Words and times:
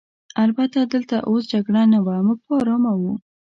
البته 0.43 0.79
دلته 0.93 1.15
اوس 1.29 1.43
جګړه 1.53 1.81
نه 1.93 1.99
وه، 2.05 2.15
موږ 2.25 2.39
په 2.47 2.53
آرامه 2.61 2.91
وو. 3.01 3.13